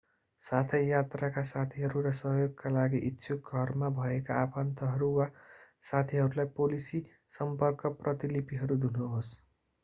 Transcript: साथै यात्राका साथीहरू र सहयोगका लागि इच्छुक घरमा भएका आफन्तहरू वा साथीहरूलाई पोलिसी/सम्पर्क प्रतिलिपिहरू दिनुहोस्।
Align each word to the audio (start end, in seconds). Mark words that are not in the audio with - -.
साथै 0.41 0.77
यात्राका 0.83 1.41
साथीहरू 1.49 2.01
र 2.05 2.13
सहयोगका 2.19 2.71
लागि 2.75 3.01
इच्छुक 3.09 3.51
घरमा 3.59 3.89
भएका 3.99 4.39
आफन्तहरू 4.45 5.11
वा 5.19 5.29
साथीहरूलाई 5.83 6.51
पोलिसी/सम्पर्क 6.57 7.93
प्रतिलिपिहरू 8.01 8.81
दिनुहोस्। 8.83 9.33